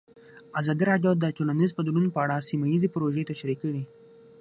[0.59, 3.83] ازادي راډیو د ټولنیز بدلون په اړه سیمه ییزې پروژې تشریح کړې.